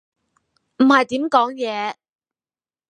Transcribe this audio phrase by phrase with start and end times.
[0.79, 1.93] 唔係點講嘢